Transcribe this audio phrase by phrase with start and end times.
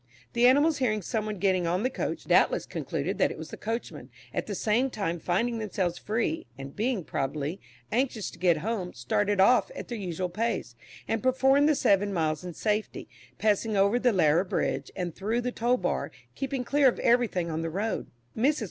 [0.33, 3.55] The animals hearing some one getting on the coach, doubtless concluded that it was the
[3.55, 8.93] coachman; at the same time finding themselves free, and being, probably, anxious to get home,
[8.95, 10.73] started off at their usual pace,
[11.07, 15.51] and performed the seven miles in safety, passing over the Laira Bridge and through the
[15.51, 18.09] toll bar, keeping clear of everything on the road.
[18.35, 18.59] Mrs.